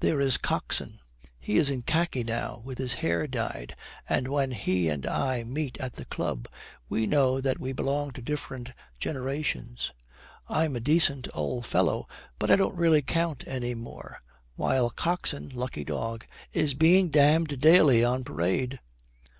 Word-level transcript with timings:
There 0.00 0.20
is 0.20 0.38
Coxon; 0.38 0.98
he 1.38 1.56
is 1.56 1.70
in 1.70 1.82
khaki 1.82 2.24
now, 2.24 2.62
with 2.64 2.78
his 2.78 2.94
hair 2.94 3.28
dyed, 3.28 3.76
and 4.08 4.26
when 4.26 4.50
he 4.50 4.88
and 4.88 5.06
I 5.06 5.44
meet 5.44 5.78
at 5.78 5.92
the 5.92 6.04
club 6.04 6.48
we 6.88 7.06
know 7.06 7.40
that 7.40 7.60
we 7.60 7.72
belong 7.72 8.10
to 8.14 8.20
different 8.20 8.72
generations. 8.98 9.92
I'm 10.48 10.74
a 10.74 10.80
decent 10.80 11.28
old 11.32 11.64
fellow, 11.64 12.08
but 12.40 12.50
I 12.50 12.56
don't 12.56 12.74
really 12.74 13.02
count 13.02 13.44
any 13.46 13.76
more, 13.76 14.18
while 14.56 14.90
Coxon, 14.90 15.48
lucky 15.50 15.84
dog, 15.84 16.26
is 16.52 16.74
being 16.74 17.08
damned 17.08 17.60
daily 17.60 18.02
on 18.02 18.24
parade.' 18.24 18.80